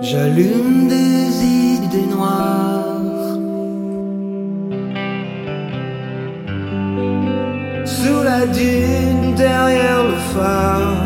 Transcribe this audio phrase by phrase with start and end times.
[0.00, 2.86] J'allume des idées noires.
[7.84, 11.04] Sous la dune, derrière le phare.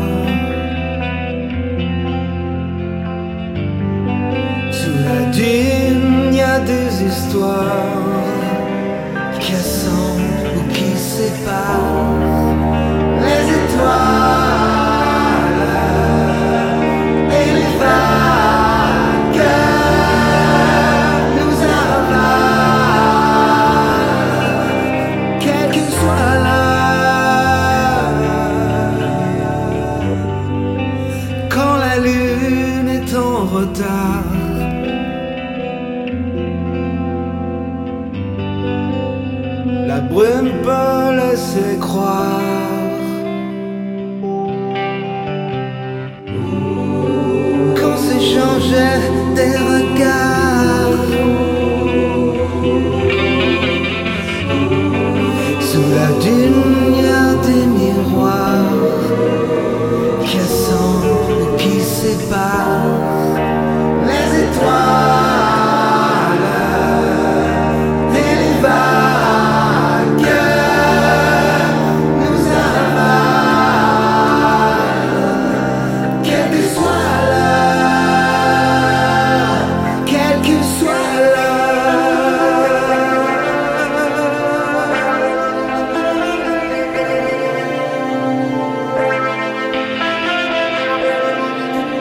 [4.71, 7.90] Sous la dune, y a des histoires
[33.15, 34.23] en retard.
[39.87, 42.80] La brume peut laisser croire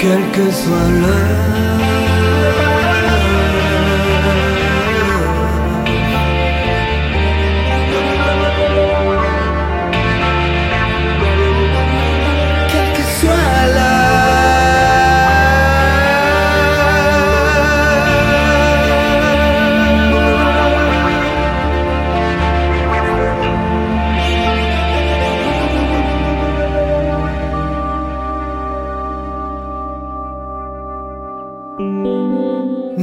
[0.00, 2.19] quelle que soit l'heure.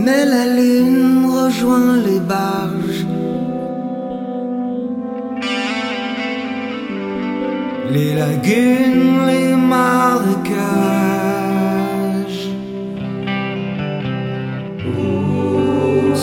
[0.07, 3.05] mais la lune rejoint les barges.
[7.93, 10.55] Les lagunes, les marécages.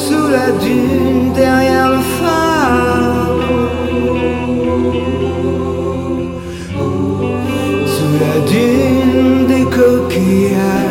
[0.04, 3.42] Sous la dune, derrière le phare.
[7.94, 10.84] Sous la dune des coquillages.